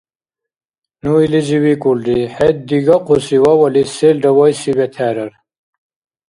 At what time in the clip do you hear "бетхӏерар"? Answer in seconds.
4.77-5.31